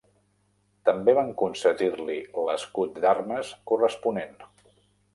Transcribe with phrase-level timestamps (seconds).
[0.89, 2.17] També van concedir-li
[2.49, 4.39] l'escut d'armes corresponent.